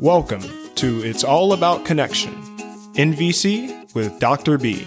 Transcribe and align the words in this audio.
Welcome 0.00 0.44
to 0.76 1.02
It's 1.02 1.24
All 1.24 1.52
About 1.52 1.84
Connection, 1.84 2.32
NVC 2.94 3.92
with 3.96 4.16
Dr. 4.20 4.56
B. 4.56 4.86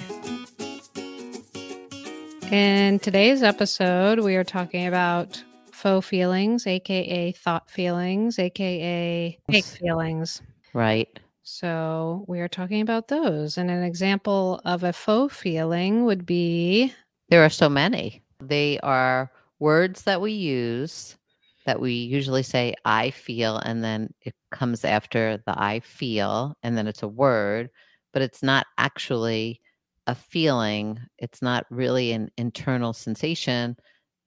In 2.49 2.97
today's 2.99 3.43
episode, 3.43 4.19
we 4.19 4.37
are 4.37 4.45
talking 4.45 4.87
about 4.87 5.43
faux 5.73 6.07
feelings, 6.07 6.65
aka 6.65 7.33
thought 7.33 7.69
feelings, 7.69 8.39
aka 8.39 9.37
fake 9.51 9.65
feelings. 9.65 10.41
Right. 10.73 11.19
So, 11.43 12.23
we 12.29 12.39
are 12.39 12.47
talking 12.47 12.79
about 12.79 13.09
those. 13.09 13.57
And 13.57 13.69
an 13.69 13.83
example 13.83 14.61
of 14.63 14.85
a 14.85 14.93
faux 14.93 15.35
feeling 15.35 16.05
would 16.05 16.25
be 16.25 16.93
There 17.27 17.43
are 17.43 17.49
so 17.49 17.67
many. 17.67 18.21
They 18.39 18.79
are 18.79 19.29
words 19.59 20.03
that 20.03 20.21
we 20.21 20.31
use 20.31 21.17
that 21.65 21.79
we 21.79 21.93
usually 21.93 22.43
say, 22.43 22.73
I 22.85 23.11
feel, 23.11 23.57
and 23.57 23.83
then 23.83 24.13
it 24.21 24.33
comes 24.51 24.83
after 24.83 25.37
the 25.45 25.53
I 25.61 25.79
feel, 25.81 26.55
and 26.63 26.77
then 26.77 26.87
it's 26.87 27.03
a 27.03 27.07
word, 27.07 27.69
but 28.13 28.21
it's 28.21 28.41
not 28.43 28.65
actually 28.77 29.61
a 30.07 30.15
feeling. 30.15 30.99
It's 31.19 31.41
not 31.41 31.65
really 31.69 32.11
an 32.11 32.31
internal 32.37 32.93
sensation. 32.93 33.77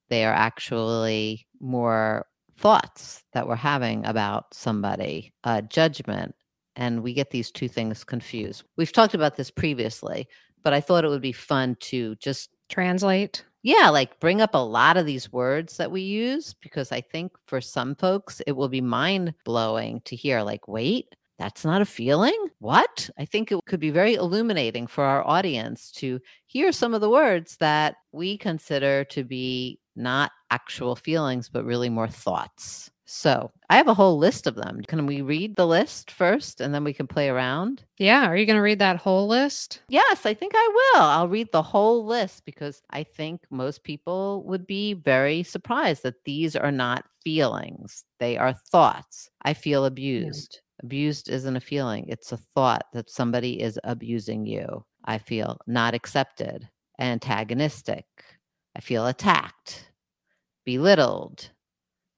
They 0.09 0.25
are 0.25 0.33
actually 0.33 1.47
more 1.61 2.27
thoughts 2.57 3.25
that 3.33 3.49
we're 3.49 3.57
having 3.57 4.05
about 4.07 4.55
somebody, 4.55 5.33
uh, 5.43 5.63
judgment. 5.63 6.35
And 6.77 7.03
we 7.03 7.15
get 7.15 7.31
these 7.31 7.51
two 7.51 7.69
things 7.69 8.05
confused. 8.05 8.65
We've 8.77 8.93
talked 8.93 9.15
about 9.15 9.37
this 9.37 9.51
previously, 9.51 10.29
but 10.63 10.73
I 10.73 10.81
thought 10.81 11.05
it 11.05 11.09
would 11.09 11.23
be 11.23 11.33
fun 11.33 11.77
to 11.81 12.17
just 12.17 12.51
translate. 12.69 13.45
Yeah, 13.65 13.89
like 13.89 14.21
bring 14.21 14.43
up 14.43 14.55
a 14.55 14.59
lot 14.59 14.99
of 14.99 15.07
these 15.07 15.33
words 15.33 15.79
that 15.79 15.91
we 15.91 16.03
use 16.03 16.55
because 16.55 16.93
I 16.93 17.01
think 17.01 17.33
for 17.47 17.63
some 17.63 17.95
folks 17.97 18.43
it 18.47 18.53
will 18.53 18.69
be 18.69 18.83
mind 18.83 19.35
blowing 19.45 20.03
to 20.05 20.15
hear, 20.15 20.43
like, 20.43 20.69
wait, 20.69 21.17
that's 21.39 21.65
not 21.65 21.81
a 21.81 21.87
feeling? 21.87 22.37
What? 22.59 23.09
I 23.19 23.25
think 23.25 23.51
it 23.51 23.59
could 23.67 23.81
be 23.81 23.91
very 23.91 24.15
illuminating 24.15 24.87
for 24.87 25.03
our 25.03 25.27
audience 25.27 25.91
to 25.93 26.21
hear 26.47 26.73
some 26.73 26.93
of 26.93 27.01
the 27.01 27.09
words 27.09 27.57
that 27.57 27.97
we 28.13 28.37
consider 28.37 29.03
to 29.05 29.25
be 29.25 29.81
not 29.97 30.31
actual 30.51 30.95
feelings, 30.95 31.49
but 31.49 31.65
really 31.65 31.89
more 31.89 32.09
thoughts. 32.09 32.91
So 33.07 33.51
I 33.69 33.77
have 33.77 33.89
a 33.89 33.95
whole 33.95 34.19
list 34.19 34.47
of 34.47 34.55
them. 34.55 34.81
Can 34.87 35.07
we 35.07 35.21
read 35.21 35.57
the 35.57 35.67
list 35.67 36.11
first 36.11 36.61
and 36.61 36.75
then 36.75 36.85
we 36.85 36.93
can 36.93 37.07
play 37.07 37.29
around? 37.29 37.85
Yeah. 37.99 38.27
Are 38.27 38.37
you 38.37 38.47
going 38.47 38.57
to 38.57 38.63
read 38.63 38.79
that 38.79 38.97
whole 38.97 39.27
list? 39.27 39.83
Yes, 39.89 40.25
I 40.25 40.33
think 40.33 40.53
I 40.55 40.73
will. 40.75 41.03
I'll 41.03 41.29
read 41.29 41.49
the 41.53 41.63
whole 41.63 42.07
list 42.07 42.45
because 42.47 42.83
I 42.91 43.03
think 43.03 43.43
most 43.51 43.85
people 43.85 44.43
would 44.45 44.67
be 44.67 44.95
very 44.95 45.43
surprised 45.43 46.03
that 46.03 46.25
these 46.25 46.57
are 46.57 46.73
not 46.73 47.05
feelings. 47.23 48.05
They 48.21 48.39
are 48.39 48.55
thoughts. 48.55 49.29
I 49.43 49.53
feel 49.53 49.83
mm. 49.83 49.89
abused. 49.89 50.61
Abused 50.83 51.29
isn't 51.29 51.57
a 51.57 51.61
feeling, 51.61 52.07
it's 52.09 52.33
a 52.33 52.37
thought 52.37 52.87
that 52.93 53.09
somebody 53.09 53.63
is 53.63 53.79
abusing 53.85 54.45
you. 54.45 54.85
I 55.05 55.19
feel 55.19 55.59
not 55.67 55.95
accepted, 55.95 56.69
antagonistic. 56.99 58.05
I 58.77 58.81
feel 58.81 59.07
attacked, 59.07 59.93
belittled, 60.65 61.51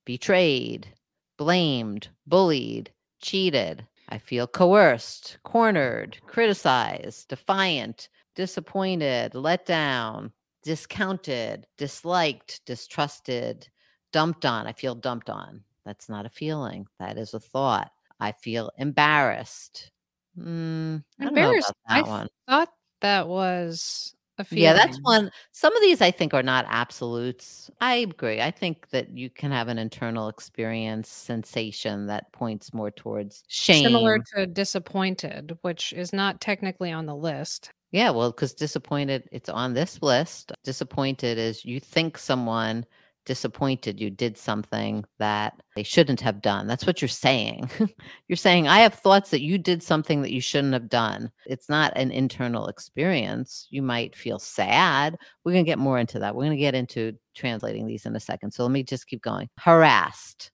betrayed, 0.07 0.89
blamed, 1.37 2.09
bullied, 2.27 2.91
cheated. 3.21 3.87
I 4.09 4.17
feel 4.19 4.47
coerced, 4.47 5.39
cornered, 5.45 6.19
criticized, 6.27 7.29
defiant, 7.29 8.09
disappointed, 8.35 9.35
let 9.35 9.67
down, 9.67 10.33
discounted, 10.63 11.67
disliked, 11.77 12.65
distrusted, 12.65 13.69
dumped 14.13 14.47
on. 14.47 14.67
I 14.67 14.73
feel 14.73 14.95
dumped 14.95 15.29
on. 15.29 15.63
That's 15.85 16.09
not 16.09 16.25
a 16.27 16.31
feeling, 16.31 16.87
that 16.99 17.19
is 17.19 17.35
a 17.35 17.41
thought. 17.41 17.91
I 18.19 18.33
feel 18.33 18.71
embarrassed. 18.79 19.91
Mm, 20.39 21.05
I 21.21 21.27
Embarrassed. 21.27 21.73
I 21.89 22.03
one. 22.03 22.29
thought 22.49 22.71
that 23.03 23.29
was. 23.29 24.16
Yeah, 24.51 24.73
that's 24.73 24.99
one. 25.03 25.31
Some 25.53 25.75
of 25.75 25.83
these 25.83 26.01
I 26.01 26.11
think 26.11 26.35
are 26.35 26.43
not 26.43 26.67
absolutes. 26.69 27.71
I 27.81 27.95
agree. 27.97 28.41
I 28.41 28.51
think 28.51 28.91
that 28.91 29.11
you 29.11 29.31
can 29.31 29.51
have 29.51 29.69
an 29.69 29.79
internal 29.79 30.29
experience 30.29 31.09
sensation 31.09 32.07
that 32.07 32.33
points 32.33 32.75
more 32.75 32.91
towards 32.91 33.45
shame. 33.49 33.85
Similar 33.85 34.21
to 34.35 34.47
disappointed, 34.47 35.57
which 35.63 35.93
is 35.93 36.13
not 36.13 36.41
technically 36.41 36.93
on 36.93 37.07
the 37.07 37.17
list. 37.17 37.71
yeah, 37.93 38.11
well, 38.11 38.31
because 38.31 38.53
disappointed, 38.53 39.29
it's 39.33 39.49
on 39.49 39.73
this 39.75 40.03
list. 40.03 40.53
Disappointed 40.65 41.39
is 41.39 41.65
you 41.65 41.81
think 41.81 42.19
someone 42.19 42.85
disappointed 43.27 44.01
you 44.01 44.09
did 44.09 44.39
something 44.39 45.05
that 45.19 45.61
they 45.75 45.83
shouldn't 45.83 46.21
have 46.21 46.41
done. 46.41 46.67
That's 46.67 46.87
what 46.87 47.03
you're 47.03 47.09
saying. 47.09 47.69
you're 48.29 48.37
saying, 48.37 48.69
I 48.69 48.79
have 48.79 48.95
thoughts 48.95 49.31
that 49.31 49.43
you 49.43 49.59
did 49.59 49.83
something 49.83 50.23
that 50.23 50.33
you 50.33 50.41
shouldn't 50.41 50.73
have 50.73 50.89
done. 50.89 51.31
It's 51.45 51.69
not 51.69 51.93
an 51.97 52.11
internal 52.11 52.69
experience. 52.69 53.67
You 53.69 53.83
might 53.83 54.17
feel 54.17 54.39
sad. 54.39 55.19
We're 55.45 55.53
going 55.53 55.65
to 55.65 55.71
get 55.71 55.79
more 55.79 55.99
into 55.99 56.19
that. 56.21 56.35
We're 56.35 56.45
going 56.45 56.57
to 56.57 56.57
get 56.57 56.75
into 56.75 57.13
translating 57.35 57.87
these 57.87 58.07
in 58.07 58.17
a 58.17 58.21
second. 58.21 58.53
So 58.53 58.63
let 58.63 58.73
me 58.73 58.83
just 58.83 59.07
keep 59.07 59.23
going. 59.23 59.51
Harassed, 59.59 60.51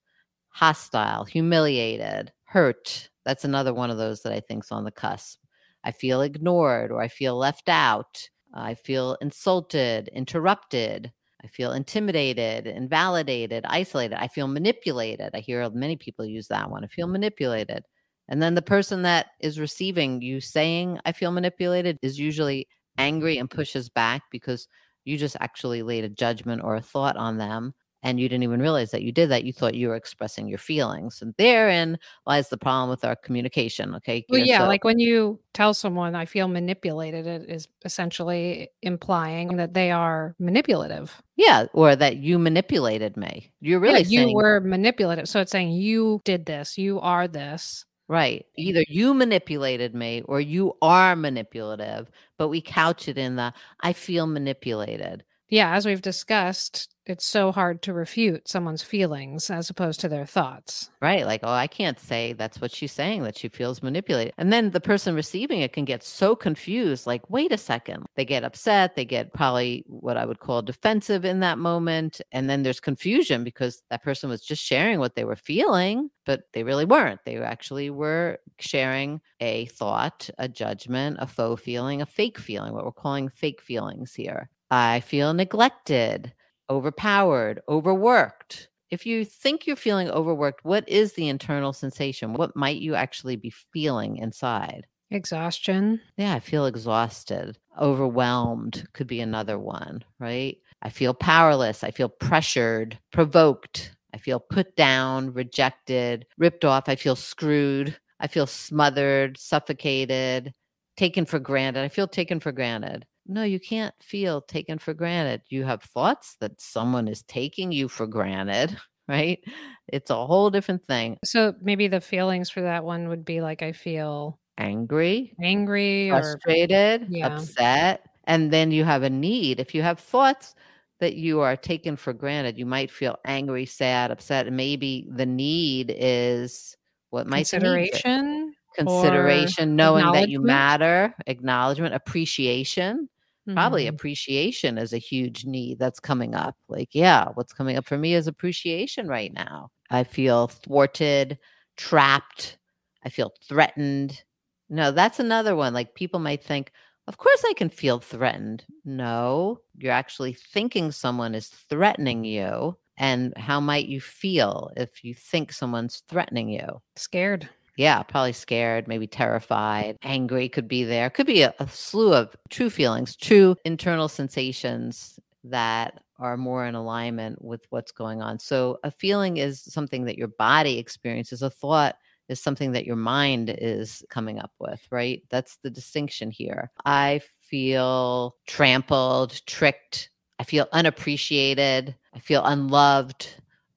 hostile, 0.49 1.23
humiliated, 1.23 2.33
hurt. 2.43 3.09
That's 3.23 3.45
another 3.45 3.73
one 3.73 3.91
of 3.91 3.97
those 3.97 4.23
that 4.23 4.33
I 4.33 4.41
think 4.41 4.65
is 4.65 4.71
on 4.71 4.83
the 4.83 4.91
cusp. 4.91 5.39
I 5.83 5.91
feel 5.91 6.21
ignored 6.21 6.91
or 6.91 7.01
I 7.01 7.07
feel 7.07 7.37
left 7.37 7.69
out. 7.69 8.29
I 8.53 8.75
feel 8.75 9.17
insulted, 9.21 10.09
interrupted. 10.09 11.11
I 11.43 11.47
feel 11.47 11.73
intimidated, 11.73 12.67
invalidated, 12.67 13.65
isolated. 13.67 14.15
I 14.21 14.27
feel 14.27 14.47
manipulated. 14.47 15.31
I 15.33 15.39
hear 15.39 15.69
many 15.71 15.97
people 15.97 16.25
use 16.25 16.47
that 16.47 16.69
one. 16.69 16.83
I 16.83 16.87
feel 16.87 17.07
manipulated. 17.07 17.83
And 18.29 18.41
then 18.41 18.55
the 18.55 18.61
person 18.61 19.01
that 19.01 19.27
is 19.41 19.59
receiving 19.59 20.21
you 20.21 20.39
saying, 20.39 20.99
I 21.05 21.11
feel 21.11 21.31
manipulated, 21.31 21.99
is 22.01 22.17
usually 22.17 22.67
angry 22.97 23.37
and 23.37 23.49
pushes 23.49 23.89
back 23.89 24.23
because 24.31 24.67
you 25.03 25.17
just 25.17 25.35
actually 25.41 25.83
laid 25.83 26.05
a 26.05 26.09
judgment 26.09 26.63
or 26.63 26.75
a 26.75 26.81
thought 26.81 27.17
on 27.17 27.37
them 27.37 27.73
and 28.03 28.19
you 28.19 28.29
didn't 28.29 28.43
even 28.43 28.61
realize 28.61 28.91
that 28.91 29.01
you 29.01 29.11
did 29.11 29.29
that. 29.31 29.43
You 29.45 29.53
thought 29.53 29.73
you 29.75 29.87
were 29.87 29.95
expressing 29.95 30.47
your 30.47 30.57
feelings. 30.59 31.21
And 31.21 31.33
therein 31.37 31.97
lies 32.27 32.49
the 32.49 32.57
problem 32.57 32.89
with 32.89 33.03
our 33.05 33.15
communication. 33.15 33.95
Okay. 33.95 34.25
Well, 34.29 34.41
Kira? 34.41 34.45
yeah, 34.45 34.57
So- 34.59 34.67
like 34.67 34.83
when 34.83 34.99
you 34.99 35.39
tell 35.53 35.73
someone 35.73 36.13
I 36.15 36.25
feel 36.25 36.47
manipulated, 36.47 37.25
it 37.27 37.49
is 37.49 37.67
essentially 37.85 38.69
implying 38.81 39.55
that 39.57 39.73
they 39.73 39.89
are 39.91 40.35
manipulative. 40.39 41.21
yeah, 41.37 41.65
or 41.73 41.95
that 41.95 42.17
you 42.17 42.37
manipulated 42.37 43.17
me. 43.17 43.51
You're 43.61 43.79
really 43.79 44.03
yeah, 44.03 44.25
you 44.25 44.35
were 44.35 44.59
manipulative. 44.59 45.27
So 45.27 45.39
it's 45.41 45.51
saying 45.51 45.71
you 45.71 46.21
did 46.25 46.45
this, 46.45 46.77
you 46.77 46.99
are 46.99 47.27
this. 47.27 47.85
right. 48.09 48.45
Either 48.57 48.83
you 48.89 49.13
manipulated 49.13 49.95
me 49.95 50.21
or 50.25 50.39
you 50.41 50.73
are 50.81 51.15
manipulative, 51.15 52.11
but 52.37 52.49
we 52.49 52.61
couch 52.61 53.07
it 53.07 53.17
in 53.17 53.35
the 53.37 53.53
I 53.79 53.93
feel 53.93 54.27
manipulated. 54.27 55.23
Yeah, 55.49 55.75
as 55.75 55.85
we've 55.85 56.01
discussed, 56.01 56.89
it's 57.05 57.25
so 57.25 57.51
hard 57.51 57.81
to 57.83 57.93
refute 57.93 58.47
someone's 58.47 58.81
feelings 58.81 59.49
as 59.49 59.69
opposed 59.69 59.99
to 59.99 60.09
their 60.09 60.25
thoughts. 60.25 60.89
Right. 61.01 61.25
Like, 61.25 61.41
oh, 61.43 61.51
I 61.51 61.67
can't 61.67 61.99
say 61.99 62.33
that's 62.33 62.61
what 62.61 62.71
she's 62.71 62.93
saying, 62.93 63.23
that 63.23 63.37
she 63.37 63.49
feels 63.49 63.83
manipulated. 63.83 64.33
And 64.37 64.51
then 64.51 64.71
the 64.71 64.79
person 64.79 65.13
receiving 65.13 65.59
it 65.59 65.73
can 65.73 65.85
get 65.85 66.01
so 66.01 66.35
confused, 66.35 67.05
like, 67.05 67.29
wait 67.29 67.51
a 67.51 67.57
second. 67.57 68.05
They 68.15 68.25
get 68.25 68.43
upset. 68.45 68.95
They 68.95 69.05
get 69.05 69.33
probably 69.33 69.83
what 69.87 70.17
I 70.17 70.25
would 70.25 70.39
call 70.39 70.61
defensive 70.61 71.25
in 71.25 71.41
that 71.41 71.57
moment. 71.59 72.21
And 72.31 72.49
then 72.49 72.63
there's 72.63 72.79
confusion 72.79 73.43
because 73.43 73.83
that 73.89 74.01
person 74.01 74.29
was 74.29 74.41
just 74.41 74.63
sharing 74.63 74.97
what 74.97 75.15
they 75.15 75.25
were 75.25 75.35
feeling, 75.35 76.09
but 76.25 76.43
they 76.53 76.63
really 76.63 76.85
weren't. 76.85 77.19
They 77.25 77.37
actually 77.37 77.89
were 77.89 78.39
sharing 78.59 79.19
a 79.39 79.65
thought, 79.65 80.29
a 80.37 80.47
judgment, 80.47 81.17
a 81.19 81.27
faux 81.27 81.61
feeling, 81.61 82.01
a 82.01 82.05
fake 82.07 82.39
feeling, 82.39 82.73
what 82.73 82.85
we're 82.85 82.91
calling 82.91 83.29
fake 83.29 83.61
feelings 83.61 84.13
here. 84.15 84.49
I 84.73 85.01
feel 85.01 85.35
neglected, 85.35 86.33
overpowered, 86.67 87.61
overworked. 87.69 88.69
If 88.89 89.05
you 89.05 89.23
think 89.23 89.67
you're 89.67 89.75
feeling 89.75 90.09
overworked, 90.09 90.65
what 90.65 90.89
is 90.89 91.13
the 91.13 91.27
internal 91.27 91.73
sensation? 91.73 92.33
What 92.33 92.55
might 92.55 92.77
you 92.77 92.95
actually 92.95 93.35
be 93.35 93.51
feeling 93.51 94.17
inside? 94.17 94.87
Exhaustion. 95.11 96.01
Yeah, 96.17 96.33
I 96.33 96.39
feel 96.39 96.65
exhausted, 96.65 97.59
overwhelmed 97.79 98.87
could 98.93 99.05
be 99.05 99.21
another 99.21 99.59
one, 99.59 100.03
right? 100.19 100.57
I 100.81 100.89
feel 100.89 101.13
powerless. 101.13 101.83
I 101.83 101.91
feel 101.91 102.09
pressured, 102.09 102.97
provoked. 103.11 103.95
I 104.11 104.17
feel 104.17 104.39
put 104.39 104.75
down, 104.75 105.33
rejected, 105.33 106.25
ripped 106.39 106.65
off. 106.65 106.89
I 106.89 106.95
feel 106.95 107.15
screwed. 107.15 107.95
I 108.19 108.25
feel 108.25 108.47
smothered, 108.47 109.37
suffocated, 109.37 110.51
taken 110.97 111.25
for 111.25 111.37
granted. 111.37 111.83
I 111.83 111.89
feel 111.89 112.07
taken 112.07 112.39
for 112.39 112.51
granted. 112.51 113.05
No, 113.25 113.43
you 113.43 113.59
can't 113.59 113.95
feel 114.01 114.41
taken 114.41 114.79
for 114.79 114.93
granted. 114.93 115.41
You 115.49 115.63
have 115.63 115.81
thoughts 115.83 116.35
that 116.41 116.59
someone 116.59 117.07
is 117.07 117.23
taking 117.23 117.71
you 117.71 117.87
for 117.87 118.05
granted, 118.05 118.77
right? 119.07 119.39
It's 119.87 120.09
a 120.09 120.25
whole 120.25 120.49
different 120.49 120.85
thing. 120.85 121.17
So 121.23 121.53
maybe 121.61 121.87
the 121.87 122.01
feelings 122.01 122.49
for 122.49 122.61
that 122.61 122.83
one 122.83 123.07
would 123.09 123.23
be 123.25 123.41
like 123.41 123.61
I 123.61 123.71
feel 123.71 124.39
Angry, 124.57 125.35
angry 125.41 126.11
or 126.11 126.39
frustrated, 126.45 127.09
Yeah. 127.09 127.25
upset. 127.25 128.05
And 128.25 128.51
then 128.51 128.71
you 128.71 128.83
have 128.85 129.03
a 129.03 129.09
need. 129.09 129.59
If 129.59 129.73
you 129.75 129.81
have 129.81 129.99
thoughts 129.99 130.55
that 130.99 131.15
you 131.15 131.41
are 131.41 131.57
taken 131.57 131.95
for 131.97 132.13
granted, 132.13 132.57
you 132.57 132.65
might 132.65 132.91
feel 132.91 133.17
angry, 133.25 133.65
sad, 133.65 134.11
upset. 134.11 134.47
And 134.47 134.55
maybe 134.57 135.07
the 135.15 135.25
need 135.25 135.93
is 135.97 136.77
What 137.09 137.27
might 137.27 137.51
the 137.51 137.59
need 137.59 137.89
be? 137.91 138.01
consideration? 138.01 138.55
Consideration, 138.75 139.75
knowing 139.75 140.11
that 140.13 140.27
you 140.29 140.41
matter, 140.41 141.15
acknowledgement, 141.27 141.95
appreciation. 141.95 143.09
Probably 143.51 143.85
Mhm. 143.85 143.87
appreciation 143.87 144.77
is 144.77 144.93
a 144.93 144.97
huge 144.97 145.45
need 145.45 145.79
that's 145.79 145.99
coming 145.99 146.35
up. 146.35 146.55
Like, 146.67 146.89
yeah, 146.93 147.29
what's 147.35 147.53
coming 147.53 147.77
up 147.77 147.85
for 147.85 147.97
me 147.97 148.15
is 148.15 148.27
appreciation 148.27 149.07
right 149.07 149.33
now. 149.33 149.71
I 149.89 150.03
feel 150.03 150.47
thwarted, 150.47 151.39
trapped. 151.77 152.57
I 153.03 153.09
feel 153.09 153.33
threatened. 153.47 154.23
No, 154.69 154.91
that's 154.91 155.19
another 155.19 155.55
one. 155.55 155.73
Like, 155.73 155.95
people 155.95 156.19
might 156.19 156.43
think, 156.43 156.71
of 157.07 157.17
course 157.17 157.43
I 157.45 157.53
can 157.53 157.69
feel 157.69 157.99
threatened. 157.99 158.65
No, 158.85 159.61
you're 159.77 159.91
actually 159.91 160.33
thinking 160.33 160.91
someone 160.91 161.35
is 161.35 161.47
threatening 161.49 162.23
you. 162.25 162.77
And 162.97 163.35
how 163.37 163.59
might 163.59 163.87
you 163.87 163.99
feel 164.01 164.71
if 164.77 165.03
you 165.03 165.13
think 165.13 165.51
someone's 165.51 166.03
threatening 166.07 166.49
you? 166.49 166.81
scared. 166.95 167.49
Yeah, 167.75 168.03
probably 168.03 168.33
scared, 168.33 168.87
maybe 168.87 169.07
terrified, 169.07 169.97
angry 170.03 170.47
could 170.47 170.67
be 170.67 170.83
there. 170.83 171.09
Could 171.09 171.25
be 171.25 171.41
a, 171.41 171.53
a 171.59 171.67
slew 171.67 172.13
of 172.13 172.35
true 172.49 172.69
feelings, 172.69 173.15
true 173.15 173.55
internal 173.65 174.07
sensations 174.07 175.19
that 175.43 176.03
are 176.19 176.37
more 176.37 176.65
in 176.65 176.75
alignment 176.75 177.41
with 177.43 177.65
what's 177.69 177.91
going 177.91 178.21
on. 178.21 178.39
So, 178.39 178.77
a 178.83 178.91
feeling 178.91 179.37
is 179.37 179.61
something 179.63 180.05
that 180.05 180.17
your 180.17 180.27
body 180.27 180.77
experiences, 180.77 181.41
a 181.41 181.49
thought 181.49 181.95
is 182.29 182.39
something 182.41 182.71
that 182.73 182.85
your 182.85 182.95
mind 182.95 183.53
is 183.57 184.03
coming 184.09 184.39
up 184.39 184.51
with, 184.59 184.81
right? 184.91 185.21
That's 185.29 185.57
the 185.63 185.69
distinction 185.69 186.31
here. 186.31 186.71
I 186.85 187.21
feel 187.39 188.35
trampled, 188.47 189.41
tricked. 189.47 190.09
I 190.39 190.43
feel 190.43 190.67
unappreciated. 190.71 191.95
I 192.13 192.19
feel 192.19 192.43
unloved, 192.45 193.29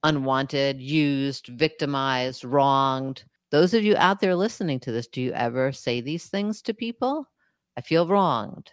unwanted, 0.05 0.81
used, 0.81 1.49
victimized, 1.49 2.45
wronged. 2.45 3.25
Those 3.51 3.75
of 3.75 3.85
you 3.85 3.97
out 3.97 4.21
there 4.21 4.35
listening 4.35 4.81
to 4.81 4.93
this, 4.93 5.07
do 5.07 5.21
you 5.21 5.33
ever 5.33 5.73
say 5.73 6.01
these 6.01 6.27
things 6.27 6.63
to 6.63 6.75
people? 6.75 7.29
I 7.77 7.81
feel 7.81 8.07
wronged. 8.07 8.73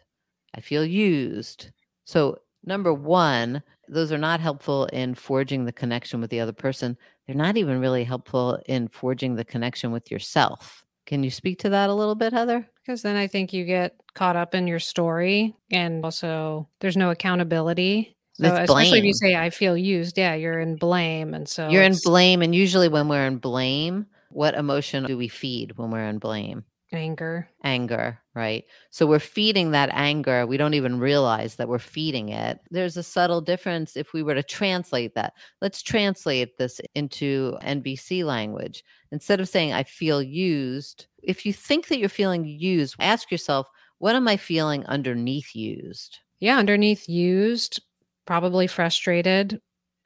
I 0.55 0.61
feel 0.61 0.85
used. 0.85 1.71
So, 2.05 2.37
number 2.63 2.93
one, 2.93 3.61
those 3.87 4.11
are 4.11 4.17
not 4.17 4.39
helpful 4.39 4.85
in 4.87 5.15
forging 5.15 5.65
the 5.65 5.71
connection 5.71 6.21
with 6.21 6.29
the 6.29 6.39
other 6.39 6.53
person. 6.53 6.97
They're 7.27 7.35
not 7.35 7.57
even 7.57 7.79
really 7.79 8.03
helpful 8.03 8.59
in 8.65 8.87
forging 8.87 9.35
the 9.35 9.45
connection 9.45 9.91
with 9.91 10.09
yourself. 10.09 10.83
Can 11.05 11.23
you 11.23 11.31
speak 11.31 11.59
to 11.59 11.69
that 11.69 11.89
a 11.89 11.93
little 11.93 12.15
bit, 12.15 12.33
Heather? 12.33 12.67
Because 12.81 13.01
then 13.01 13.15
I 13.15 13.27
think 13.27 13.53
you 13.53 13.65
get 13.65 13.95
caught 14.13 14.35
up 14.35 14.55
in 14.55 14.67
your 14.67 14.79
story 14.79 15.53
and 15.71 16.03
also 16.03 16.67
there's 16.79 16.97
no 16.97 17.09
accountability. 17.09 18.15
So 18.33 18.47
It's 18.47 18.71
especially 18.71 18.99
if 18.99 19.05
you 19.05 19.13
say 19.13 19.35
I 19.35 19.49
feel 19.49 19.77
used, 19.77 20.17
yeah, 20.17 20.33
you're 20.33 20.59
in 20.59 20.75
blame. 20.77 21.33
And 21.33 21.47
so 21.47 21.69
You're 21.69 21.83
in 21.83 21.95
blame. 22.03 22.41
And 22.41 22.55
usually, 22.55 22.87
when 22.87 23.07
we're 23.07 23.27
in 23.27 23.37
blame, 23.37 24.07
what 24.35 24.56
emotion 24.56 25.06
do 25.06 25.18
we 25.18 25.27
feed 25.27 25.77
when 25.77 25.91
we're 25.91 26.07
in 26.07 26.19
blame? 26.19 26.65
anger. 26.91 27.50
anger, 27.63 28.19
right? 28.35 28.65
So 28.91 29.07
we're 29.07 29.19
feeding 29.19 29.71
that 29.71 29.89
anger. 29.94 30.45
We 30.45 30.57
don't 30.57 30.75
even 30.75 31.00
realize 31.00 31.56
that 31.56 31.68
we're 31.68 31.80
feeding 31.80 32.30
it. 32.30 32.59
There's 32.69 32.97
a 32.97 33.03
subtle 33.03 33.41
difference 33.41 33.97
if 33.97 34.13
we 34.13 34.21
were 34.21 34.35
to 34.35 34.44
translate 34.44 35.15
that. 35.15 35.33
Let's 35.62 35.81
translate 35.81 36.57
this 36.57 36.80
into 36.94 37.57
NVC 37.63 38.24
language. 38.24 38.83
Instead 39.12 39.39
of 39.39 39.50
saying, 39.50 39.74
I 39.74 39.83
feel 39.83 40.21
used, 40.21 41.07
if 41.24 41.45
you 41.45 41.53
think 41.53 41.88
that 41.88 41.97
you're 41.97 42.09
feeling 42.09 42.45
used, 42.45 42.95
ask 43.00 43.31
yourself, 43.31 43.68
what 43.97 44.15
am 44.15 44.27
I 44.27 44.38
feeling 44.38 44.86
underneath 44.86 45.56
used? 45.56 46.19
Yeah, 46.39 46.57
underneath 46.57 47.09
used, 47.09 47.81
probably 48.25 48.68
frustrated, 48.68 49.59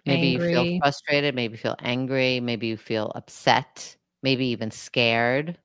Maybe 0.06 0.27
you 0.27 0.39
feel 0.39 0.80
frustrated, 0.80 1.35
maybe 1.35 1.56
you 1.56 1.57
feel 1.57 1.75
angry, 1.80 2.39
maybe 2.39 2.68
you 2.68 2.77
feel 2.77 3.12
upset, 3.15 3.96
maybe 4.27 4.45
even 4.47 4.71
scared. 4.71 5.57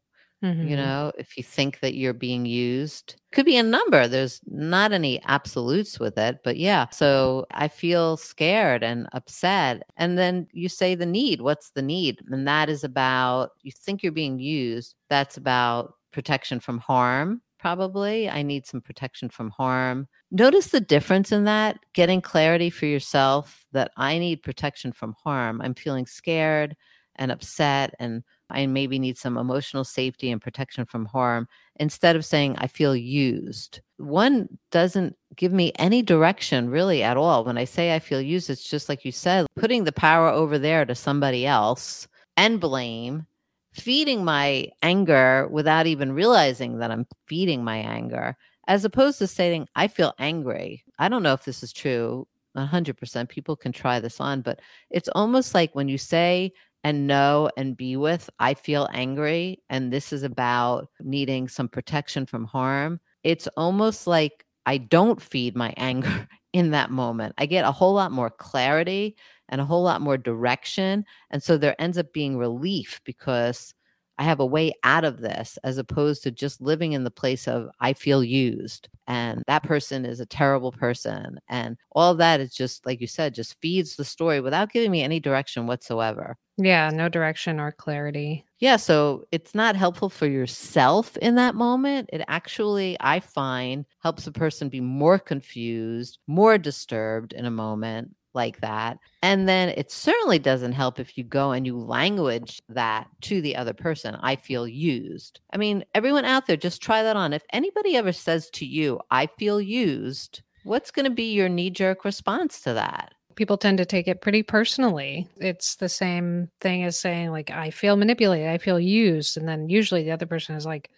you 0.70 0.76
Mhm. 0.76 0.76
know 0.76 1.12
if 1.24 1.36
you 1.36 1.42
think 1.56 1.72
that 1.80 1.94
you're 1.94 2.20
being 2.28 2.44
used 2.46 3.06
could 3.34 3.46
be 3.46 3.56
a 3.58 3.62
number 3.76 4.00
there's 4.08 4.40
not 4.46 4.92
any 4.92 5.14
absolutes 5.36 5.94
with 6.04 6.16
it 6.26 6.34
but 6.46 6.56
yeah 6.68 6.84
so 6.90 7.46
i 7.64 7.66
feel 7.68 8.16
scared 8.16 8.82
and 8.90 9.08
upset 9.18 9.74
and 10.02 10.18
then 10.18 10.34
you 10.62 10.68
say 10.68 10.90
the 10.96 11.06
need 11.20 11.40
what's 11.40 11.70
the 11.70 11.82
need 11.94 12.14
and 12.32 12.46
that 12.46 12.68
is 12.74 12.84
about 12.84 13.50
you 13.66 13.72
think 13.84 14.02
you're 14.02 14.20
being 14.24 14.38
used 14.38 14.94
that's 15.08 15.36
about 15.36 15.94
protection 16.12 16.60
from 16.60 16.78
harm 16.78 17.40
probably 17.58 18.28
i 18.38 18.42
need 18.42 18.66
some 18.66 18.80
protection 18.80 19.28
from 19.28 19.50
harm 19.50 20.06
notice 20.30 20.68
the 20.68 20.80
difference 20.80 21.32
in 21.32 21.44
that 21.44 21.78
getting 21.94 22.20
clarity 22.20 22.70
for 22.70 22.86
yourself 22.86 23.64
that 23.72 23.90
i 23.96 24.18
need 24.18 24.42
protection 24.42 24.92
from 24.92 25.14
harm 25.24 25.60
i'm 25.62 25.74
feeling 25.74 26.06
scared 26.06 26.76
and 27.16 27.30
upset 27.30 27.94
and 27.98 28.22
I 28.52 28.66
maybe 28.66 28.98
need 28.98 29.18
some 29.18 29.36
emotional 29.36 29.84
safety 29.84 30.30
and 30.30 30.40
protection 30.40 30.84
from 30.84 31.06
harm 31.06 31.48
instead 31.76 32.16
of 32.16 32.24
saying 32.24 32.56
I 32.58 32.66
feel 32.66 32.94
used. 32.94 33.80
One 33.96 34.48
doesn't 34.70 35.16
give 35.36 35.52
me 35.52 35.72
any 35.76 36.02
direction 36.02 36.70
really 36.70 37.02
at 37.02 37.16
all. 37.16 37.44
When 37.44 37.58
I 37.58 37.64
say 37.64 37.94
I 37.94 37.98
feel 37.98 38.20
used, 38.20 38.50
it's 38.50 38.68
just 38.68 38.88
like 38.88 39.04
you 39.04 39.12
said, 39.12 39.46
putting 39.56 39.84
the 39.84 39.92
power 39.92 40.28
over 40.28 40.58
there 40.58 40.84
to 40.84 40.94
somebody 40.94 41.46
else 41.46 42.06
and 42.36 42.60
blame, 42.60 43.26
feeding 43.72 44.24
my 44.24 44.68
anger 44.82 45.48
without 45.50 45.86
even 45.86 46.12
realizing 46.12 46.78
that 46.78 46.90
I'm 46.90 47.06
feeding 47.26 47.64
my 47.64 47.78
anger, 47.78 48.36
as 48.68 48.84
opposed 48.84 49.18
to 49.18 49.26
saying 49.26 49.68
I 49.74 49.88
feel 49.88 50.14
angry. 50.18 50.84
I 50.98 51.08
don't 51.08 51.22
know 51.22 51.32
if 51.32 51.44
this 51.44 51.62
is 51.62 51.72
true. 51.72 52.26
100% 52.56 53.28
people 53.28 53.56
can 53.56 53.72
try 53.72 53.98
this 53.98 54.20
on, 54.20 54.42
but 54.42 54.60
it's 54.90 55.08
almost 55.14 55.54
like 55.54 55.74
when 55.74 55.88
you 55.88 55.96
say 55.96 56.52
and 56.84 57.06
know 57.06 57.50
and 57.56 57.76
be 57.76 57.96
with, 57.96 58.28
I 58.38 58.54
feel 58.54 58.88
angry, 58.92 59.62
and 59.70 59.92
this 59.92 60.12
is 60.12 60.22
about 60.22 60.88
needing 61.00 61.48
some 61.48 61.68
protection 61.68 62.26
from 62.26 62.44
harm. 62.44 63.00
It's 63.22 63.46
almost 63.56 64.06
like 64.06 64.44
I 64.66 64.78
don't 64.78 65.20
feed 65.20 65.56
my 65.56 65.74
anger 65.76 66.28
in 66.52 66.70
that 66.72 66.90
moment. 66.90 67.34
I 67.38 67.46
get 67.46 67.64
a 67.64 67.72
whole 67.72 67.94
lot 67.94 68.12
more 68.12 68.30
clarity 68.30 69.16
and 69.48 69.60
a 69.60 69.64
whole 69.64 69.82
lot 69.82 70.00
more 70.00 70.16
direction. 70.16 71.04
And 71.30 71.42
so 71.42 71.56
there 71.56 71.80
ends 71.80 71.98
up 71.98 72.12
being 72.12 72.36
relief 72.38 73.00
because 73.04 73.74
I 74.18 74.24
have 74.24 74.40
a 74.40 74.46
way 74.46 74.72
out 74.84 75.04
of 75.04 75.20
this 75.20 75.58
as 75.64 75.78
opposed 75.78 76.22
to 76.22 76.30
just 76.30 76.60
living 76.60 76.92
in 76.92 77.04
the 77.04 77.10
place 77.10 77.48
of 77.48 77.68
I 77.80 77.92
feel 77.92 78.22
used 78.22 78.88
and 79.06 79.42
that 79.46 79.62
person 79.62 80.04
is 80.04 80.20
a 80.20 80.26
terrible 80.26 80.72
person. 80.72 81.38
And 81.48 81.76
all 81.92 82.14
that 82.16 82.40
is 82.40 82.54
just, 82.54 82.86
like 82.86 83.00
you 83.00 83.06
said, 83.06 83.34
just 83.34 83.60
feeds 83.60 83.96
the 83.96 84.04
story 84.04 84.40
without 84.40 84.72
giving 84.72 84.90
me 84.90 85.02
any 85.02 85.20
direction 85.20 85.66
whatsoever. 85.66 86.36
Yeah, 86.58 86.90
no 86.90 87.08
direction 87.08 87.58
or 87.58 87.72
clarity. 87.72 88.44
Yeah, 88.58 88.76
so 88.76 89.24
it's 89.32 89.54
not 89.54 89.74
helpful 89.74 90.08
for 90.08 90.26
yourself 90.26 91.16
in 91.16 91.34
that 91.36 91.54
moment. 91.54 92.10
It 92.12 92.22
actually, 92.28 92.96
I 93.00 93.20
find, 93.20 93.86
helps 94.00 94.26
a 94.26 94.32
person 94.32 94.68
be 94.68 94.80
more 94.80 95.18
confused, 95.18 96.18
more 96.26 96.58
disturbed 96.58 97.32
in 97.32 97.46
a 97.46 97.50
moment 97.50 98.14
like 98.34 98.60
that. 98.60 98.98
And 99.22 99.48
then 99.48 99.70
it 99.70 99.90
certainly 99.90 100.38
doesn't 100.38 100.72
help 100.72 100.98
if 100.98 101.16
you 101.16 101.24
go 101.24 101.52
and 101.52 101.66
you 101.66 101.78
language 101.78 102.60
that 102.68 103.08
to 103.22 103.40
the 103.40 103.56
other 103.56 103.72
person. 103.72 104.16
I 104.20 104.36
feel 104.36 104.66
used. 104.66 105.40
I 105.52 105.56
mean, 105.56 105.84
everyone 105.94 106.24
out 106.24 106.46
there, 106.46 106.56
just 106.56 106.82
try 106.82 107.02
that 107.02 107.16
on. 107.16 107.32
If 107.32 107.44
anybody 107.52 107.96
ever 107.96 108.12
says 108.12 108.50
to 108.50 108.66
you, 108.66 109.00
I 109.10 109.26
feel 109.38 109.60
used, 109.60 110.42
what's 110.64 110.90
going 110.90 111.04
to 111.04 111.10
be 111.10 111.32
your 111.32 111.48
knee 111.48 111.70
jerk 111.70 112.04
response 112.04 112.60
to 112.62 112.74
that? 112.74 113.12
People 113.34 113.56
tend 113.56 113.78
to 113.78 113.86
take 113.86 114.08
it 114.08 114.20
pretty 114.20 114.42
personally. 114.42 115.26
It's 115.38 115.76
the 115.76 115.88
same 115.88 116.50
thing 116.60 116.84
as 116.84 116.98
saying, 116.98 117.30
like, 117.30 117.50
I 117.50 117.70
feel 117.70 117.96
manipulated, 117.96 118.48
I 118.48 118.58
feel 118.58 118.78
used. 118.78 119.38
And 119.38 119.48
then 119.48 119.70
usually 119.70 120.02
the 120.02 120.10
other 120.10 120.26
person 120.26 120.54
is 120.54 120.66
like, 120.66 120.90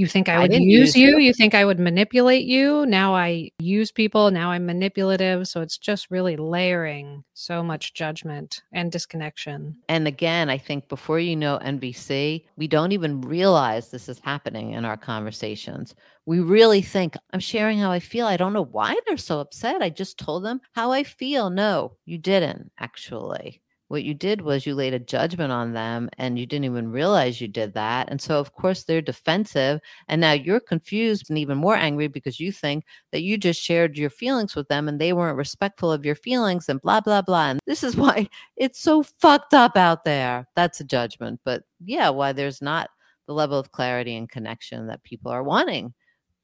You 0.00 0.06
think 0.06 0.30
I 0.30 0.36
I 0.36 0.38
would 0.38 0.54
use 0.54 0.62
use 0.62 0.96
you." 0.96 1.08
you? 1.10 1.18
You 1.18 1.34
think 1.34 1.54
I 1.54 1.66
would 1.66 1.78
manipulate 1.78 2.46
you? 2.46 2.86
Now 2.86 3.14
I 3.14 3.50
use 3.58 3.92
people. 3.92 4.30
Now 4.30 4.50
I'm 4.50 4.64
manipulative. 4.64 5.46
So 5.46 5.60
it's 5.60 5.76
just 5.76 6.10
really 6.10 6.38
layering 6.38 7.22
so 7.34 7.62
much 7.62 7.92
judgment 7.92 8.62
and 8.72 8.90
disconnection. 8.90 9.76
And 9.90 10.08
again, 10.08 10.48
I 10.48 10.56
think 10.56 10.88
before 10.88 11.20
you 11.20 11.36
know 11.36 11.58
NVC, 11.62 12.46
we 12.56 12.66
don't 12.66 12.92
even 12.92 13.20
realize 13.20 13.90
this 13.90 14.08
is 14.08 14.18
happening 14.20 14.72
in 14.72 14.86
our 14.86 14.96
conversations. 14.96 15.94
We 16.24 16.40
really 16.40 16.80
think, 16.80 17.14
I'm 17.34 17.40
sharing 17.40 17.78
how 17.78 17.90
I 17.90 18.00
feel. 18.00 18.26
I 18.26 18.38
don't 18.38 18.54
know 18.54 18.64
why 18.64 18.96
they're 19.06 19.18
so 19.18 19.38
upset. 19.38 19.82
I 19.82 19.90
just 19.90 20.16
told 20.16 20.46
them 20.46 20.62
how 20.72 20.92
I 20.92 21.04
feel. 21.04 21.50
No, 21.50 21.98
you 22.06 22.16
didn't 22.16 22.72
actually. 22.78 23.60
What 23.90 24.04
you 24.04 24.14
did 24.14 24.42
was 24.42 24.66
you 24.66 24.76
laid 24.76 24.94
a 24.94 25.00
judgment 25.00 25.50
on 25.50 25.72
them 25.72 26.10
and 26.16 26.38
you 26.38 26.46
didn't 26.46 26.66
even 26.66 26.92
realize 26.92 27.40
you 27.40 27.48
did 27.48 27.74
that. 27.74 28.08
And 28.08 28.22
so, 28.22 28.38
of 28.38 28.52
course, 28.52 28.84
they're 28.84 29.02
defensive. 29.02 29.80
And 30.06 30.20
now 30.20 30.30
you're 30.30 30.60
confused 30.60 31.28
and 31.28 31.36
even 31.36 31.58
more 31.58 31.74
angry 31.74 32.06
because 32.06 32.38
you 32.38 32.52
think 32.52 32.84
that 33.10 33.22
you 33.22 33.36
just 33.36 33.60
shared 33.60 33.98
your 33.98 34.08
feelings 34.08 34.54
with 34.54 34.68
them 34.68 34.86
and 34.86 35.00
they 35.00 35.12
weren't 35.12 35.36
respectful 35.36 35.90
of 35.90 36.04
your 36.04 36.14
feelings 36.14 36.68
and 36.68 36.80
blah, 36.80 37.00
blah, 37.00 37.20
blah. 37.20 37.50
And 37.50 37.58
this 37.66 37.82
is 37.82 37.96
why 37.96 38.28
it's 38.56 38.78
so 38.78 39.02
fucked 39.02 39.54
up 39.54 39.76
out 39.76 40.04
there. 40.04 40.46
That's 40.54 40.78
a 40.78 40.84
judgment. 40.84 41.40
But 41.44 41.64
yeah, 41.84 42.10
why 42.10 42.30
there's 42.30 42.62
not 42.62 42.90
the 43.26 43.34
level 43.34 43.58
of 43.58 43.72
clarity 43.72 44.14
and 44.14 44.30
connection 44.30 44.86
that 44.86 45.02
people 45.02 45.32
are 45.32 45.42
wanting 45.42 45.94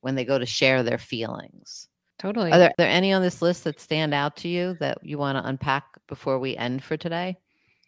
when 0.00 0.16
they 0.16 0.24
go 0.24 0.36
to 0.36 0.46
share 0.46 0.82
their 0.82 0.98
feelings. 0.98 1.86
Totally. 2.18 2.50
Are 2.50 2.58
there, 2.58 2.70
are 2.70 2.74
there 2.78 2.88
any 2.88 3.12
on 3.12 3.22
this 3.22 3.42
list 3.42 3.64
that 3.64 3.80
stand 3.80 4.14
out 4.14 4.36
to 4.36 4.48
you 4.48 4.76
that 4.80 4.98
you 5.02 5.18
want 5.18 5.36
to 5.36 5.46
unpack 5.46 5.84
before 6.06 6.38
we 6.38 6.56
end 6.56 6.82
for 6.82 6.96
today? 6.96 7.36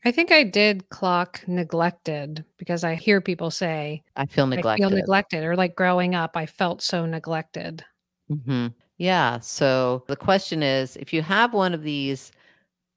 I 0.05 0.13
think 0.13 0.31
I 0.31 0.45
did 0.45 0.89
clock 0.91 1.43
neglected 1.49 2.45
because 2.57 2.85
I 2.85 2.95
hear 2.95 3.21
people 3.21 3.51
say, 3.51 4.03
I 4.17 4.27
feel 4.27 4.47
neglected. 4.47 4.85
I 4.85 4.89
feel 4.89 4.97
neglected, 4.97 5.45
or 5.45 5.57
like 5.57 5.75
growing 5.75 6.15
up, 6.15 6.37
I 6.37 6.47
felt 6.47 6.83
so 6.83 7.05
neglected. 7.05 7.85
Mm-hmm. 8.31 8.69
Yeah. 8.99 9.41
So 9.41 10.05
the 10.07 10.17
question 10.17 10.63
is 10.63 10.97
if 10.97 11.13
you 11.13 11.23
have 11.23 11.53
one 11.53 11.75
of 11.75 11.83
these 11.83 12.31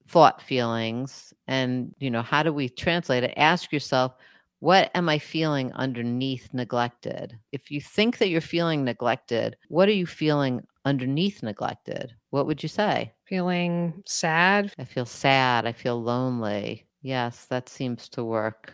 thought 0.08 0.42
feelings, 0.42 1.34
and, 1.48 1.96
you 2.00 2.12
know, 2.12 2.22
how 2.22 2.44
do 2.44 2.52
we 2.52 2.68
translate 2.70 3.24
it? 3.24 3.34
Ask 3.38 3.72
yourself, 3.72 4.14
what 4.60 4.92
am 4.94 5.10
I 5.10 5.18
feeling 5.18 5.72
underneath 5.74 6.54
neglected? 6.54 7.38
If 7.52 7.72
you 7.72 7.82
think 7.82 8.20
that 8.20 8.30
you're 8.30 8.42
feeling 8.42 8.84
neglected, 8.84 9.56
what 9.70 9.90
are 9.90 9.94
you 9.94 10.06
feeling 10.06 10.62
underneath 10.86 11.44
neglected? 11.44 12.14
What 12.30 12.48
would 12.48 12.64
you 12.64 12.70
say? 12.70 13.14
Feeling 13.26 14.02
sad. 14.06 14.74
I 14.78 14.84
feel 14.84 15.06
sad. 15.06 15.66
I 15.66 15.72
feel 15.72 16.02
lonely. 16.02 16.88
Yes, 17.02 17.46
that 17.46 17.70
seems 17.70 18.10
to 18.10 18.24
work. 18.24 18.74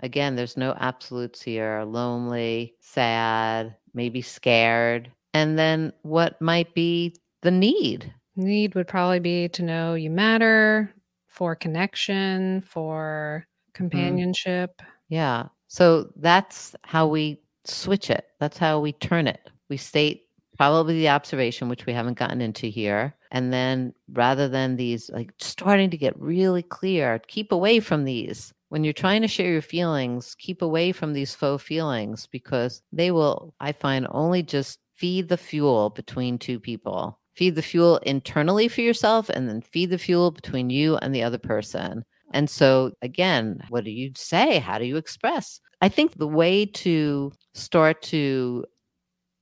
Again, 0.00 0.36
there's 0.36 0.56
no 0.56 0.74
absolutes 0.78 1.42
here 1.42 1.82
lonely, 1.86 2.74
sad, 2.80 3.74
maybe 3.94 4.20
scared. 4.20 5.10
And 5.32 5.58
then 5.58 5.92
what 6.02 6.40
might 6.40 6.74
be 6.74 7.16
the 7.42 7.50
need? 7.50 8.12
Need 8.36 8.74
would 8.74 8.88
probably 8.88 9.20
be 9.20 9.48
to 9.50 9.62
know 9.62 9.94
you 9.94 10.10
matter 10.10 10.92
for 11.28 11.54
connection, 11.54 12.60
for 12.62 13.44
mm. 13.46 13.74
companionship. 13.74 14.76
Mm. 14.78 14.86
Yeah. 15.08 15.46
So 15.68 16.10
that's 16.16 16.74
how 16.84 17.06
we 17.06 17.40
switch 17.64 18.10
it. 18.10 18.26
That's 18.40 18.58
how 18.58 18.80
we 18.80 18.92
turn 18.92 19.26
it. 19.26 19.50
We 19.68 19.76
state 19.76 20.25
probably 20.56 20.94
the 20.94 21.08
observation, 21.08 21.68
which 21.68 21.86
we 21.86 21.92
haven't 21.92 22.18
gotten 22.18 22.40
into 22.40 22.66
here. 22.66 23.14
And 23.30 23.52
then 23.52 23.92
rather 24.12 24.48
than 24.48 24.76
these, 24.76 25.10
like 25.10 25.32
starting 25.38 25.90
to 25.90 25.96
get 25.96 26.18
really 26.18 26.62
clear, 26.62 27.20
keep 27.26 27.52
away 27.52 27.80
from 27.80 28.04
these. 28.04 28.52
When 28.68 28.82
you're 28.82 28.92
trying 28.92 29.22
to 29.22 29.28
share 29.28 29.52
your 29.52 29.62
feelings, 29.62 30.34
keep 30.38 30.60
away 30.62 30.92
from 30.92 31.12
these 31.12 31.34
faux 31.34 31.62
feelings 31.62 32.26
because 32.26 32.82
they 32.92 33.10
will, 33.10 33.54
I 33.60 33.72
find, 33.72 34.06
only 34.10 34.42
just 34.42 34.80
feed 34.94 35.28
the 35.28 35.36
fuel 35.36 35.90
between 35.90 36.38
two 36.38 36.58
people. 36.58 37.18
Feed 37.34 37.54
the 37.54 37.62
fuel 37.62 37.98
internally 37.98 38.66
for 38.66 38.80
yourself 38.80 39.28
and 39.28 39.48
then 39.48 39.60
feed 39.60 39.90
the 39.90 39.98
fuel 39.98 40.30
between 40.30 40.70
you 40.70 40.96
and 40.96 41.14
the 41.14 41.22
other 41.22 41.38
person. 41.38 42.04
And 42.32 42.50
so, 42.50 42.92
again, 43.02 43.62
what 43.68 43.84
do 43.84 43.90
you 43.90 44.12
say? 44.16 44.58
How 44.58 44.78
do 44.78 44.84
you 44.84 44.96
express? 44.96 45.60
I 45.80 45.88
think 45.88 46.16
the 46.16 46.26
way 46.26 46.66
to 46.66 47.32
start 47.54 48.02
to 48.02 48.64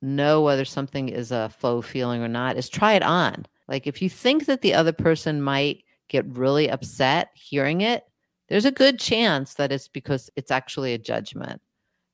know 0.04 0.42
whether 0.42 0.64
something 0.64 1.08
is 1.08 1.32
a 1.32 1.50
faux 1.58 1.88
feeling 1.88 2.22
or 2.22 2.28
not 2.28 2.56
is 2.56 2.68
try 2.68 2.92
it 2.92 3.02
on. 3.02 3.46
Like 3.68 3.86
if 3.86 4.02
you 4.02 4.10
think 4.10 4.46
that 4.46 4.60
the 4.60 4.74
other 4.74 4.92
person 4.92 5.42
might 5.42 5.82
get 6.08 6.26
really 6.28 6.70
upset 6.70 7.30
hearing 7.34 7.80
it, 7.80 8.04
there's 8.48 8.66
a 8.66 8.70
good 8.70 8.98
chance 9.00 9.54
that 9.54 9.72
it's 9.72 9.88
because 9.88 10.30
it's 10.36 10.50
actually 10.50 10.92
a 10.92 10.98
judgment. 10.98 11.60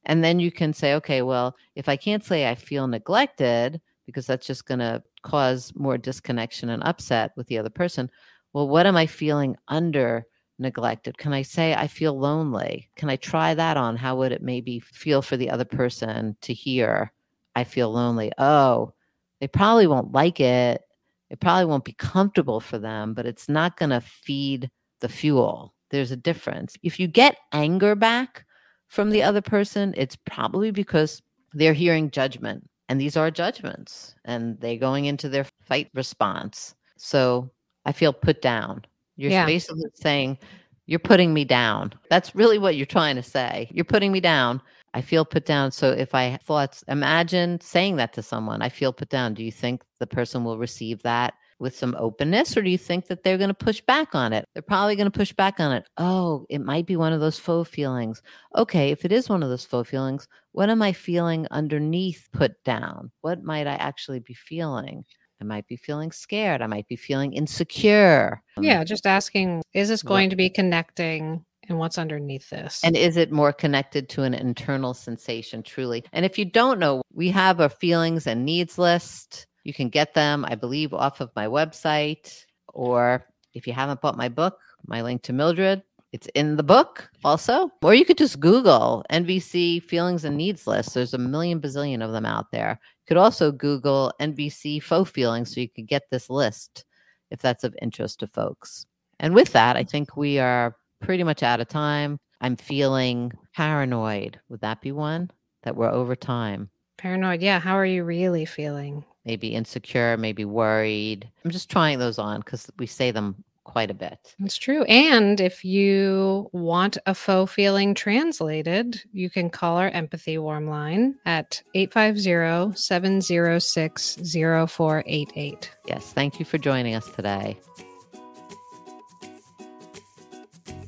And 0.04 0.24
then 0.24 0.40
you 0.40 0.50
can 0.50 0.72
say, 0.72 0.94
okay, 0.94 1.22
well, 1.22 1.56
if 1.74 1.88
I 1.88 1.96
can't 1.96 2.24
say 2.24 2.48
I 2.48 2.54
feel 2.54 2.86
neglected, 2.86 3.80
because 4.06 4.26
that's 4.26 4.46
just 4.46 4.66
going 4.66 4.78
to 4.78 5.02
cause 5.22 5.72
more 5.74 5.98
disconnection 5.98 6.70
and 6.70 6.82
upset 6.84 7.32
with 7.36 7.48
the 7.48 7.58
other 7.58 7.70
person, 7.70 8.10
well, 8.52 8.68
what 8.68 8.86
am 8.86 8.96
I 8.96 9.06
feeling 9.06 9.56
under 9.68 10.26
neglected? 10.58 11.18
Can 11.18 11.32
I 11.32 11.42
say 11.42 11.74
I 11.74 11.86
feel 11.86 12.18
lonely? 12.18 12.88
Can 12.96 13.10
I 13.10 13.16
try 13.16 13.54
that 13.54 13.76
on? 13.76 13.96
How 13.96 14.16
would 14.16 14.32
it 14.32 14.42
maybe 14.42 14.80
feel 14.80 15.22
for 15.22 15.36
the 15.36 15.50
other 15.50 15.64
person 15.64 16.36
to 16.42 16.54
hear 16.54 17.12
I 17.54 17.64
feel 17.64 17.90
lonely? 17.90 18.32
Oh, 18.38 18.92
they 19.40 19.48
probably 19.48 19.86
won't 19.86 20.12
like 20.12 20.40
it. 20.40 20.82
It 21.30 21.40
probably 21.40 21.66
won't 21.66 21.84
be 21.84 21.92
comfortable 21.92 22.60
for 22.60 22.78
them, 22.78 23.14
but 23.14 23.26
it's 23.26 23.48
not 23.48 23.76
going 23.76 23.90
to 23.90 24.00
feed 24.00 24.70
the 25.00 25.08
fuel. 25.08 25.74
There's 25.90 26.10
a 26.10 26.16
difference. 26.16 26.76
If 26.82 27.00
you 27.00 27.06
get 27.06 27.36
anger 27.52 27.94
back 27.94 28.44
from 28.88 29.10
the 29.10 29.22
other 29.22 29.40
person, 29.40 29.94
it's 29.96 30.16
probably 30.16 30.70
because 30.70 31.22
they're 31.52 31.72
hearing 31.72 32.10
judgment. 32.10 32.68
And 32.88 33.00
these 33.00 33.16
are 33.16 33.30
judgments, 33.30 34.16
and 34.24 34.60
they're 34.60 34.76
going 34.76 35.04
into 35.04 35.28
their 35.28 35.46
fight 35.62 35.88
response. 35.94 36.74
So 36.96 37.48
I 37.84 37.92
feel 37.92 38.12
put 38.12 38.42
down. 38.42 38.84
You're 39.16 39.30
yeah. 39.30 39.46
basically 39.46 39.84
saying, 39.94 40.38
You're 40.86 40.98
putting 40.98 41.32
me 41.32 41.44
down. 41.44 41.92
That's 42.08 42.34
really 42.34 42.58
what 42.58 42.74
you're 42.74 42.86
trying 42.86 43.14
to 43.14 43.22
say. 43.22 43.70
You're 43.72 43.84
putting 43.84 44.10
me 44.10 44.18
down. 44.18 44.60
I 44.92 45.00
feel 45.02 45.24
put 45.24 45.44
down. 45.44 45.70
So 45.70 45.90
if 45.90 46.14
I 46.14 46.36
thought, 46.38 46.82
imagine 46.88 47.60
saying 47.60 47.96
that 47.96 48.12
to 48.14 48.22
someone, 48.22 48.62
I 48.62 48.68
feel 48.68 48.92
put 48.92 49.08
down. 49.08 49.34
Do 49.34 49.44
you 49.44 49.52
think 49.52 49.82
the 49.98 50.06
person 50.06 50.44
will 50.44 50.58
receive 50.58 51.02
that 51.02 51.34
with 51.60 51.76
some 51.76 51.94
openness, 51.98 52.56
or 52.56 52.62
do 52.62 52.70
you 52.70 52.78
think 52.78 53.06
that 53.06 53.22
they're 53.22 53.36
going 53.38 53.48
to 53.48 53.54
push 53.54 53.82
back 53.82 54.14
on 54.14 54.32
it? 54.32 54.48
They're 54.54 54.62
probably 54.62 54.96
going 54.96 55.10
to 55.10 55.18
push 55.18 55.32
back 55.32 55.60
on 55.60 55.72
it. 55.72 55.86
Oh, 55.98 56.46
it 56.48 56.60
might 56.60 56.86
be 56.86 56.96
one 56.96 57.12
of 57.12 57.20
those 57.20 57.38
faux 57.38 57.68
feelings. 57.68 58.22
Okay, 58.56 58.90
if 58.90 59.04
it 59.04 59.12
is 59.12 59.28
one 59.28 59.42
of 59.42 59.50
those 59.50 59.66
faux 59.66 59.88
feelings, 59.88 60.26
what 60.52 60.70
am 60.70 60.80
I 60.80 60.92
feeling 60.92 61.46
underneath 61.50 62.28
put 62.32 62.64
down? 62.64 63.12
What 63.20 63.44
might 63.44 63.66
I 63.66 63.74
actually 63.74 64.20
be 64.20 64.34
feeling? 64.34 65.04
I 65.40 65.44
might 65.44 65.66
be 65.66 65.76
feeling 65.76 66.12
scared. 66.12 66.62
I 66.62 66.66
might 66.66 66.88
be 66.88 66.96
feeling 66.96 67.32
insecure. 67.34 68.42
Um, 68.56 68.64
yeah, 68.64 68.82
just 68.84 69.06
asking, 69.06 69.62
is 69.72 69.88
this 69.88 70.02
going 70.02 70.30
to 70.30 70.36
be 70.36 70.50
connecting 70.50 71.44
and 71.70 71.78
what's 71.78 71.98
underneath 71.98 72.50
this? 72.50 72.80
And 72.84 72.96
is 72.96 73.16
it 73.16 73.32
more 73.32 73.52
connected 73.52 74.08
to 74.10 74.22
an 74.22 74.34
internal 74.34 74.92
sensation 74.92 75.62
truly? 75.62 76.04
And 76.12 76.24
if 76.24 76.38
you 76.38 76.44
don't 76.44 76.78
know, 76.78 77.02
we 77.12 77.30
have 77.30 77.60
a 77.60 77.68
feelings 77.68 78.26
and 78.26 78.44
needs 78.44 78.76
list. 78.78 79.46
You 79.64 79.72
can 79.72 79.88
get 79.88 80.14
them, 80.14 80.44
I 80.44 80.54
believe, 80.54 80.92
off 80.92 81.20
of 81.20 81.30
my 81.36 81.46
website. 81.46 82.44
Or 82.68 83.26
if 83.54 83.66
you 83.66 83.72
haven't 83.72 84.00
bought 84.00 84.16
my 84.16 84.28
book, 84.28 84.58
my 84.86 85.02
link 85.02 85.22
to 85.22 85.32
Mildred, 85.32 85.82
it's 86.12 86.26
in 86.34 86.56
the 86.56 86.62
book 86.62 87.08
also. 87.24 87.70
Or 87.82 87.94
you 87.94 88.04
could 88.04 88.18
just 88.18 88.40
Google 88.40 89.04
NVC 89.12 89.82
feelings 89.82 90.24
and 90.24 90.36
needs 90.36 90.66
list. 90.66 90.94
There's 90.94 91.14
a 91.14 91.18
million 91.18 91.60
bazillion 91.60 92.04
of 92.04 92.12
them 92.12 92.26
out 92.26 92.50
there. 92.50 92.80
You 92.80 93.04
could 93.06 93.16
also 93.16 93.52
Google 93.52 94.12
NVC 94.20 94.82
faux 94.82 95.10
feelings 95.10 95.54
so 95.54 95.60
you 95.60 95.68
could 95.68 95.86
get 95.86 96.02
this 96.10 96.28
list 96.28 96.84
if 97.30 97.40
that's 97.40 97.62
of 97.62 97.76
interest 97.80 98.20
to 98.20 98.26
folks. 98.26 98.86
And 99.20 99.34
with 99.34 99.52
that, 99.52 99.76
I 99.76 99.84
think 99.84 100.16
we 100.16 100.38
are 100.38 100.74
pretty 101.00 101.24
much 101.24 101.42
out 101.42 101.60
of 101.60 101.68
time. 101.68 102.18
I'm 102.40 102.56
feeling 102.56 103.32
paranoid. 103.54 104.40
Would 104.48 104.60
that 104.60 104.80
be 104.80 104.92
one 104.92 105.30
that 105.62 105.76
we're 105.76 105.90
over 105.90 106.16
time? 106.16 106.70
Paranoid. 106.98 107.42
Yeah. 107.42 107.60
How 107.60 107.74
are 107.74 107.86
you 107.86 108.04
really 108.04 108.44
feeling? 108.44 109.04
Maybe 109.24 109.48
insecure, 109.48 110.16
maybe 110.16 110.44
worried. 110.44 111.30
I'm 111.44 111.50
just 111.50 111.70
trying 111.70 111.98
those 111.98 112.18
on 112.18 112.40
because 112.40 112.70
we 112.78 112.86
say 112.86 113.10
them 113.10 113.44
quite 113.64 113.90
a 113.90 113.94
bit. 113.94 114.34
It's 114.40 114.56
true. 114.56 114.84
And 114.84 115.40
if 115.40 115.64
you 115.64 116.48
want 116.52 116.98
a 117.06 117.14
faux 117.14 117.52
feeling 117.52 117.94
translated, 117.94 119.02
you 119.12 119.30
can 119.30 119.50
call 119.50 119.76
our 119.76 119.90
empathy 119.90 120.38
warm 120.38 120.68
line 120.68 121.16
at 121.26 121.62
850 121.74 122.76
706 122.76 124.16
0488. 124.34 125.70
Yes. 125.86 126.12
Thank 126.12 126.38
you 126.38 126.44
for 126.44 126.58
joining 126.58 126.94
us 126.94 127.08
today. 127.12 127.58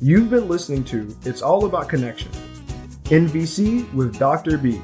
You've 0.03 0.31
been 0.31 0.49
listening 0.49 0.83
to 0.87 1.15
It's 1.25 1.43
All 1.43 1.65
About 1.65 1.89
Connection, 1.89 2.33
NVC 3.05 3.95
with 3.95 4.19
Dr. 4.19 4.59
B. 4.59 4.81